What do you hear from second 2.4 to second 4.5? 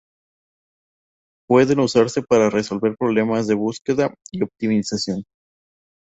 resolver problemas de búsqueda y